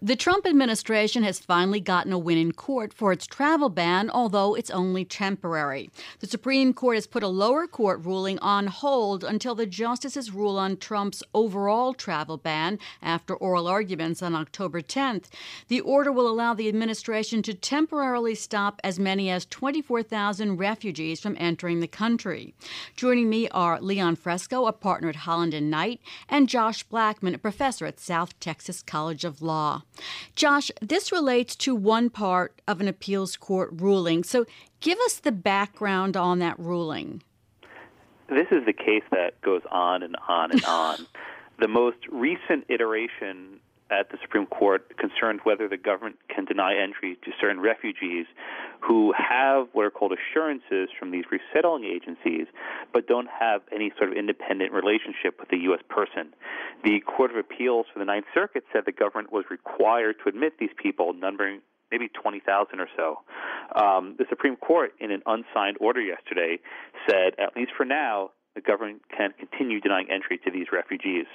[0.00, 4.54] The Trump administration has finally gotten a win in court for its travel ban, although
[4.54, 5.90] it's only temporary.
[6.20, 10.56] The Supreme Court has put a lower court ruling on hold until the justices rule
[10.56, 15.24] on Trump's overall travel ban after oral arguments on October 10th.
[15.66, 21.36] The order will allow the administration to temporarily stop as many as 24,000 refugees from
[21.40, 22.54] entering the country.
[22.94, 27.38] Joining me are Leon Fresco, a partner at Holland and Knight, and Josh Blackman, a
[27.38, 29.82] professor at South Texas College of Law.
[30.34, 34.24] Josh, this relates to one part of an appeals court ruling.
[34.24, 34.46] So
[34.80, 37.22] give us the background on that ruling.
[38.28, 41.06] This is the case that goes on and on and on.
[41.58, 47.16] the most recent iteration at the Supreme Court concerned whether the government can deny entry
[47.24, 48.26] to certain refugees
[48.80, 52.46] who have what are called assurances from these resettling agencies,
[52.92, 55.80] but don't have any sort of independent relationship with the U.S.
[55.88, 56.34] person.
[56.84, 60.54] The Court of Appeals for the Ninth Circuit said the government was required to admit
[60.58, 63.20] these people, numbering maybe 20,000 or so.
[63.74, 66.58] Um, the Supreme Court, in an unsigned order yesterday,
[67.08, 71.26] said, at least for now, the government can continue denying entry to these refugees.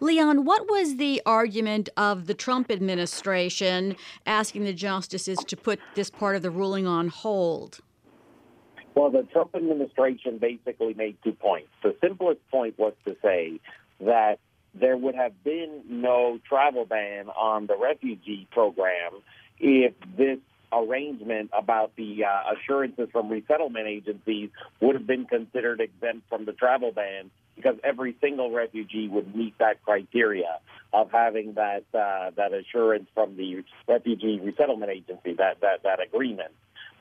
[0.00, 3.96] Leon, what was the argument of the Trump administration
[4.26, 7.80] asking the justices to put this part of the ruling on hold?
[8.94, 11.68] Well, the Trump administration basically made two points.
[11.82, 13.60] The simplest point was to say
[14.00, 14.38] that
[14.74, 19.12] there would have been no travel ban on the refugee program
[19.58, 20.38] if this
[20.72, 26.52] arrangement about the uh, assurances from resettlement agencies would have been considered exempt from the
[26.52, 30.60] travel ban because every single refugee would meet that criteria
[30.92, 36.52] of having that uh, that assurance from the refugee resettlement agency, that that that agreement.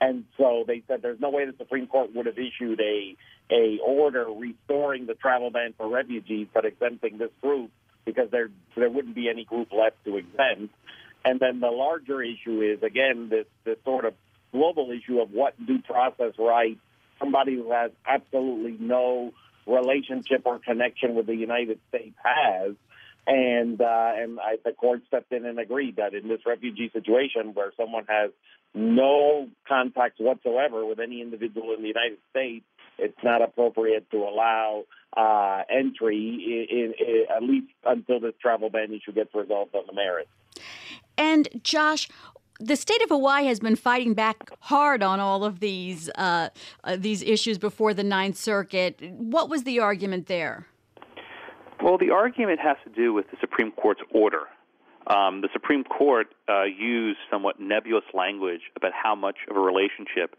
[0.02, 3.16] And so they said there's no way the Supreme Court would have issued a
[3.52, 7.72] a order restoring the travel ban for refugees, but exempting this group
[8.06, 10.74] because there there wouldn't be any group left to exempt.
[11.24, 14.14] And then the larger issue is again this this sort of
[14.52, 16.80] global issue of what due process rights
[17.20, 19.34] somebody who has absolutely no
[19.66, 22.76] relationship or connection with the United States has.
[23.28, 27.56] And uh, and I, the court stepped in and agreed that in this refugee situation
[27.56, 28.30] where someone has
[28.76, 32.66] no contact whatsoever with any individual in the United States,
[33.00, 34.84] it's not appropriate to allow
[35.18, 39.86] uh, entry in, in, in, at least until this travel ban issue gets resolved on
[39.88, 40.30] the merits.
[41.18, 42.10] And Josh,
[42.60, 46.50] the state of Hawaii has been fighting back hard on all of these uh,
[46.84, 49.00] uh, these issues before the Ninth Circuit.
[49.18, 50.68] What was the argument there?
[51.84, 54.44] Well, the argument has to do with the Supreme Court's order.
[55.08, 60.36] Um, the Supreme Court uh, used somewhat nebulous language about how much of a relationship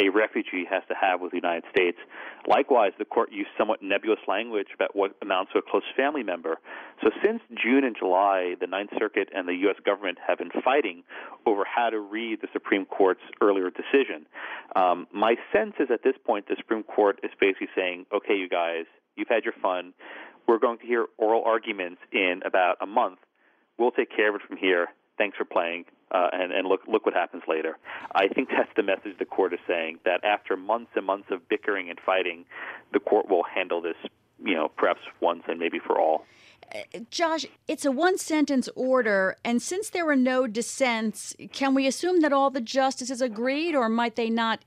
[0.00, 1.98] a refugee has to have with the United States.
[2.46, 6.58] Likewise, the court used somewhat nebulous language about what amounts to a close family member.
[7.02, 9.76] So, since June and July, the Ninth Circuit and the U.S.
[9.84, 11.02] government have been fighting
[11.46, 14.26] over how to read the Supreme Court's earlier decision.
[14.74, 18.48] Um, my sense is at this point, the Supreme Court is basically saying, okay, you
[18.48, 18.86] guys,
[19.16, 19.92] you've had your fun.
[20.48, 23.18] We're going to hear oral arguments in about a month.
[23.78, 24.88] We'll take care of it from here.
[25.18, 27.78] Thanks for playing uh, and, and look look what happens later.
[28.14, 31.48] I think that's the message the court is saying that after months and months of
[31.48, 32.44] bickering and fighting,
[32.92, 33.96] the court will handle this,
[34.44, 36.24] you know, perhaps once and maybe for all.
[37.10, 42.20] Josh, it's a one sentence order, and since there were no dissents, can we assume
[42.20, 44.64] that all the justices agreed, or might they not?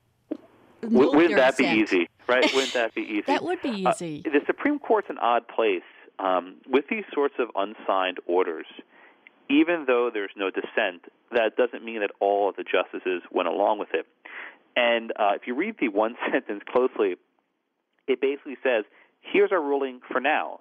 [0.82, 1.76] Wouldn't that dissent?
[1.76, 2.48] be easy, right?
[2.54, 3.22] Wouldn't that be easy?
[3.22, 4.22] that would be uh, easy.
[4.24, 5.82] Uh, the Supreme Court's an odd place.
[6.18, 8.64] Um, with these sorts of unsigned orders,
[9.48, 13.78] even though there's no dissent, that doesn't mean that all of the justices went along
[13.78, 14.06] with it.
[14.76, 17.16] And uh, if you read the one sentence closely,
[18.06, 18.84] it basically says,
[19.20, 20.60] here's our ruling for now,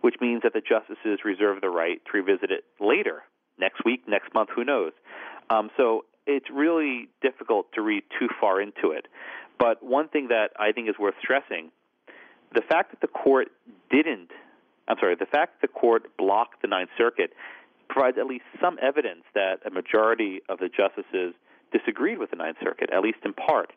[0.00, 3.22] which means that the justices reserve the right to revisit it later,
[3.58, 4.92] next week, next month, who knows.
[5.50, 9.06] Um, so it's really difficult to read too far into it.
[9.58, 11.70] But one thing that I think is worth stressing
[12.54, 13.48] the fact that the court
[13.90, 14.30] didn't,
[14.86, 17.32] I'm sorry, the fact that the court blocked the Ninth Circuit
[17.88, 21.34] provides at least some evidence that a majority of the justices
[21.72, 23.72] disagreed with the Ninth Circuit, at least in part.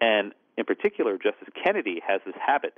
[0.00, 2.74] And in particular, Justice Kennedy has this habit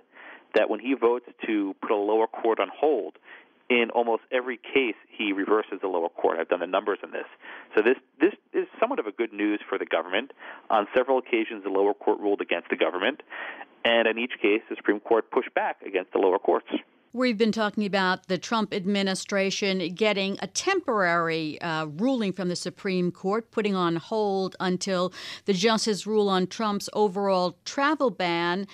[0.55, 3.15] that when he votes to put a lower court on hold,
[3.71, 6.39] in almost every case he reverses the lower court.
[6.39, 7.25] I've done the numbers on this.
[7.75, 10.33] So this this is somewhat of a good news for the government.
[10.69, 13.23] On several occasions, the lower court ruled against the government,
[13.85, 16.69] and in each case, the Supreme Court pushed back against the lower courts.
[17.15, 23.13] We've been talking about the Trump administration getting a temporary uh, ruling from the Supreme
[23.13, 25.13] Court, putting on hold until
[25.45, 28.67] the justices rule on Trump's overall travel ban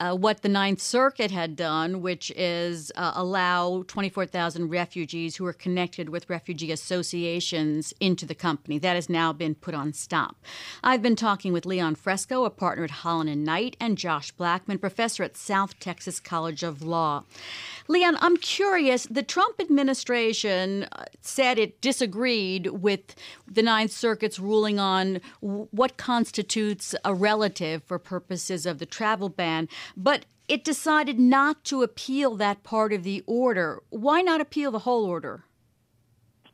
[0.00, 5.52] uh, what the Ninth Circuit had done, which is uh, allow 24,000 refugees who are
[5.52, 8.78] connected with refugee associations into the company.
[8.78, 10.36] That has now been put on stop.
[10.82, 14.78] I've been talking with Leon Fresco, a partner at Holland and Knight, and Josh Blackman,
[14.78, 17.24] professor at South Texas College of Law.
[17.86, 19.06] Leon, I'm curious.
[19.10, 23.14] The Trump administration uh, said it disagreed with
[23.54, 29.68] the Ninth Circuit's ruling on what constitutes a relative for purposes of the travel ban.
[29.96, 33.82] But it decided not to appeal that part of the order.
[33.90, 35.44] Why not appeal the whole order?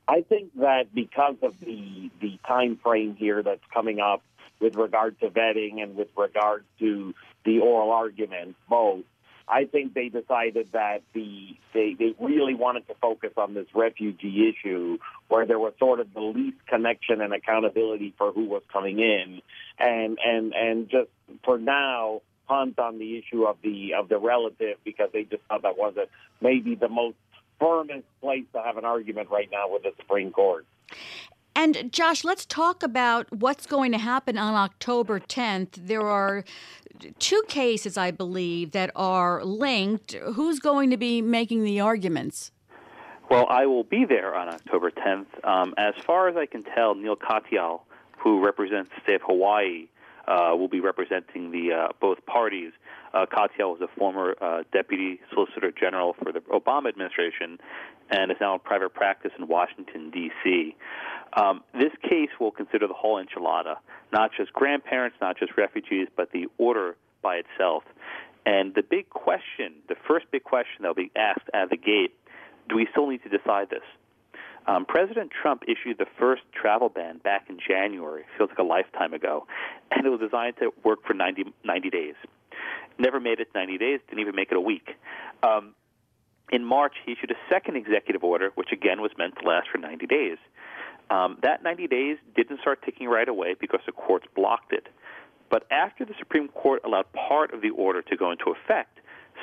[0.06, 4.22] I think that because of the the time frame here that's coming up
[4.60, 7.14] with regard to vetting and with regard to
[7.44, 9.04] the oral argument, both,
[9.50, 14.48] I think they decided that the they, they really wanted to focus on this refugee
[14.48, 14.98] issue
[15.28, 19.42] where there was sort of the least connection and accountability for who was coming in
[19.78, 21.10] and and and just
[21.44, 25.62] for now punt on the issue of the of the relative because they just thought
[25.62, 26.08] that wasn't
[26.40, 27.16] maybe the most
[27.58, 30.64] firmest place to have an argument right now with the Supreme Court.
[31.56, 35.72] And Josh, let's talk about what's going to happen on October 10th.
[35.72, 36.44] There are
[37.18, 40.12] two cases, I believe, that are linked.
[40.12, 42.52] Who's going to be making the arguments?
[43.30, 45.26] Well, I will be there on October 10th.
[45.44, 47.82] Um, as far as I can tell, Neil Katyal,
[48.18, 49.86] who represents the state of Hawaii,
[50.26, 52.72] uh, will be representing the uh, both parties.
[53.14, 57.58] Uh, Katyal was a former uh, deputy solicitor general for the Obama administration
[58.10, 60.76] and is now in private practice in Washington, D.C.
[61.34, 63.76] Um, this case will consider the whole enchilada,
[64.12, 67.84] not just grandparents, not just refugees, but the order by itself.
[68.46, 72.14] And the big question, the first big question that will be asked at the gate,
[72.68, 73.82] do we still need to decide this?
[74.66, 78.24] Um, President Trump issued the first travel ban back in January.
[78.36, 79.46] Feels like a lifetime ago,
[79.90, 82.14] and it was designed to work for 90, 90 days.
[82.98, 84.00] Never made it 90 days.
[84.08, 84.90] Didn't even make it a week.
[85.42, 85.74] Um,
[86.52, 89.78] in March, he issued a second executive order, which again was meant to last for
[89.78, 90.38] 90 days.
[91.10, 94.88] Um, that 90 days didn't start ticking right away because the courts blocked it.
[95.50, 99.00] But after the Supreme Court allowed part of the order to go into effect,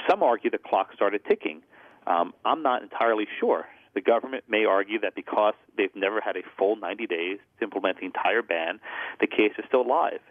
[0.09, 1.61] some argue the clock started ticking.
[2.07, 3.65] Um, I'm not entirely sure.
[3.93, 7.99] The government may argue that because they've never had a full 90 days to implement
[7.99, 8.79] the entire ban,
[9.19, 10.21] the case is still live.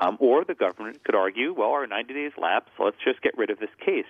[0.00, 3.36] Um, or the government could argue, well, our 90 days lapsed, so let's just get
[3.36, 4.04] rid of this case.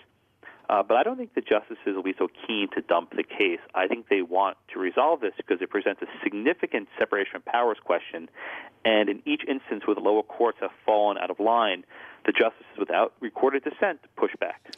[0.68, 3.60] Uh, but I don't think the justices will be so keen to dump the case.
[3.74, 7.78] I think they want to resolve this because it presents a significant separation of powers
[7.84, 8.28] question.
[8.84, 11.84] And in each instance where the lower courts have fallen out of line,
[12.24, 14.74] the justices, without recorded dissent, push back.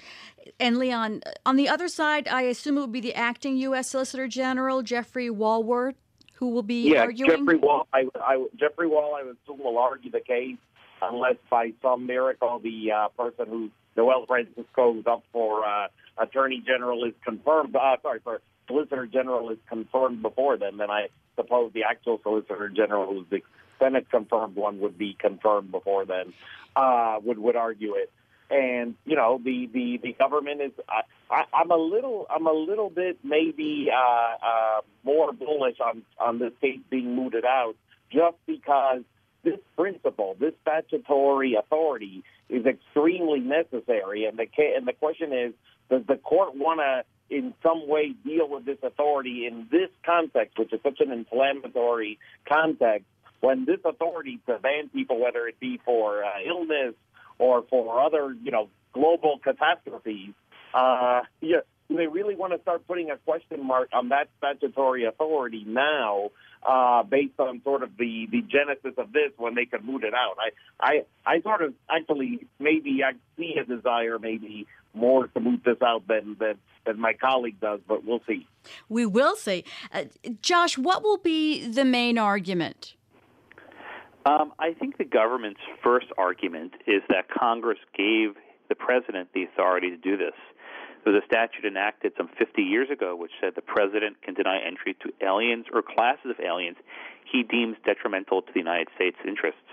[0.61, 3.89] And Leon, on the other side, I assume it would be the acting U.S.
[3.89, 5.95] Solicitor General, Jeffrey Walwart,
[6.35, 7.31] who will be yeah, arguing?
[7.31, 7.87] Jeffrey Wall.
[7.93, 10.57] I, I, Jeffrey Wall, I would assume, will argue the case
[11.03, 16.63] unless by some miracle the uh, person who Noel Francisco is up for uh, Attorney
[16.65, 17.75] General is confirmed.
[17.75, 20.77] Uh, sorry, for Solicitor General is confirmed before then.
[20.77, 23.43] Then I suppose the actual Solicitor General, who's the
[23.81, 26.33] Senate confirmed one, would be confirmed before then.
[26.77, 28.13] Uh, would would argue it
[28.51, 32.53] and you know the the the government is I, I, I'm a little I'm a
[32.53, 37.75] little bit maybe uh, uh, more bullish on on this case being mooted out
[38.11, 39.03] just because
[39.45, 44.25] this principle, this statutory authority, is extremely necessary.
[44.25, 45.53] And the and the question is,
[45.91, 50.59] does the court want to in some way deal with this authority in this context,
[50.59, 52.19] which is such an inflammatory
[52.49, 53.07] context,
[53.41, 56.95] when this authority to ban people, whether it be for uh, illness
[57.39, 60.33] or for other, you know, global catastrophes,
[60.75, 61.59] uh, yeah,
[61.97, 66.31] they really want to start putting a question mark on that statutory authority now,
[66.69, 70.13] uh, based on sort of the, the genesis of this when they could moot it
[70.13, 70.37] out?
[70.39, 75.63] I, I, I sort of actually maybe I see a desire maybe more to moot
[75.65, 76.55] this out than, than,
[76.85, 78.47] than my colleague does, but we'll see.
[78.89, 79.65] We will see.
[79.93, 80.05] Uh,
[80.43, 82.95] Josh, what will be the main argument?
[84.27, 88.35] Um, I think the government's first argument is that Congress gave
[88.69, 90.35] the president the authority to do this.
[91.09, 94.95] Was a statute enacted some 50 years ago which said the president can deny entry
[95.01, 96.77] to aliens or classes of aliens
[97.25, 99.73] he deems detrimental to the United States interests.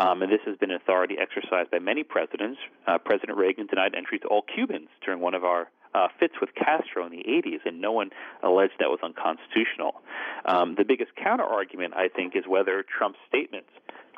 [0.00, 2.58] Um, and this has been an authority exercised by many presidents.
[2.86, 6.50] Uh, President Reagan denied entry to all Cubans during one of our uh, fits with
[6.54, 8.10] Castro in the 80s, and no one
[8.42, 10.00] alleged that was unconstitutional.
[10.46, 13.68] Um, the biggest counter argument, I think, is whether Trump's statements,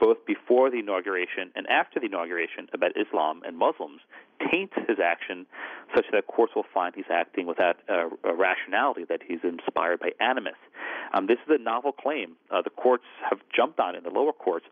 [0.05, 4.03] both before the inauguration and after the inauguration, about Islam and Muslims
[4.53, 5.47] taints his action
[5.97, 10.61] such that courts will find he's acting without a, rationality, that he's inspired by animus.
[11.15, 12.37] Um, this is a novel claim.
[12.51, 14.67] Uh, the courts have jumped on it, in the lower courts.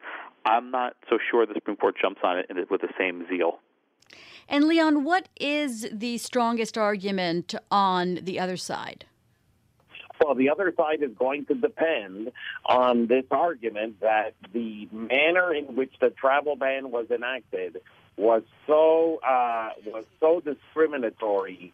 [0.45, 3.61] I'm not so sure the Supreme Court jumps on it with the same zeal.
[4.51, 9.07] And Leon, what is the strongest argument on the other side?
[10.23, 12.33] Well, the other side is going to depend
[12.65, 17.81] on this argument that the manner in which the travel ban was enacted
[18.17, 21.73] was so uh, was so discriminatory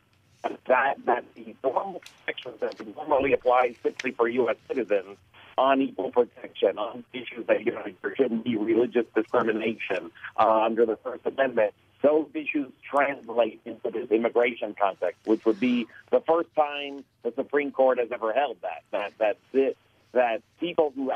[0.67, 4.57] that that the normal protections that normally apply simply for U.S.
[4.67, 5.19] citizens
[5.59, 10.87] on equal protection on issues that you know there shouldn't be religious discrimination uh, under
[10.87, 16.49] the First Amendment those issues translate into this immigration context, which would be the first
[16.55, 19.75] time the Supreme Court has ever held that that that this,
[20.13, 21.11] that people who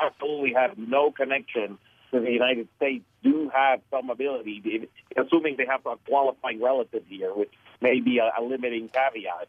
[0.00, 1.78] absolutely have no connection
[2.12, 7.32] to the United States do have some ability, assuming they have a qualifying relative here,
[7.32, 9.48] which may be a, a limiting caveat,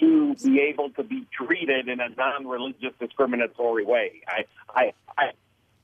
[0.00, 4.22] to be able to be treated in a non-religious discriminatory way.
[4.26, 5.30] I, I, I,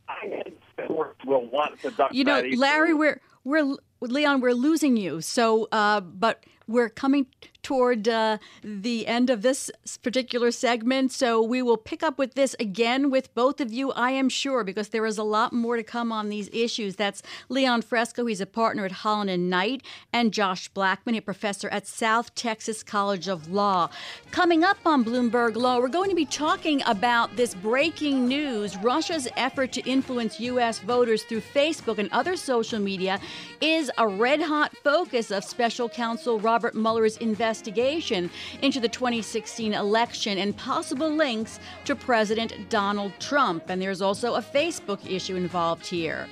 [0.08, 0.44] I
[0.88, 2.08] will want to.
[2.10, 5.20] You know, Larry, we're we're Leon, we're losing you.
[5.20, 7.26] So, uh, but we're coming
[7.68, 9.70] toward uh, the end of this
[10.02, 11.12] particular segment.
[11.12, 14.64] So we will pick up with this again with both of you, I am sure,
[14.64, 16.96] because there is a lot more to come on these issues.
[16.96, 18.24] That's Leon Fresco.
[18.24, 19.82] He's a partner at Holland and Knight,
[20.14, 23.90] and Josh Blackman, a professor at South Texas College of Law.
[24.30, 29.28] Coming up on Bloomberg Law, we're going to be talking about this breaking news Russia's
[29.36, 30.78] effort to influence U.S.
[30.78, 33.20] voters through Facebook and other social media
[33.60, 38.30] is a red hot focus of special counsel Robert Mueller's investigation investigation
[38.62, 43.64] into the 2016 election and possible links to President Donald Trump.
[43.68, 46.28] And there's also a Facebook issue involved here.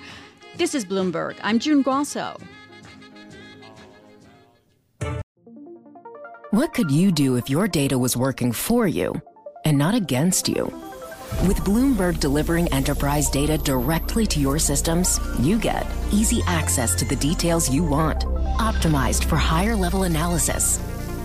[0.56, 1.36] This is Bloomberg.
[1.42, 2.38] I'm June Grosso.
[6.50, 9.20] What could you do if your data was working for you
[9.64, 10.64] and not against you?
[11.46, 17.16] With Bloomberg delivering enterprise data directly to your systems, you get easy access to the
[17.16, 18.20] details you want,
[18.58, 20.80] optimized for higher level analysis